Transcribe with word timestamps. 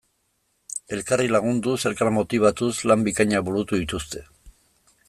Elkarri 0.97 1.27
lagunduz, 1.33 1.75
elkar 1.91 2.09
motibatuz, 2.17 2.71
lan 2.93 3.05
bikainak 3.11 3.47
burutu 3.51 3.83
dituzte. 3.85 4.27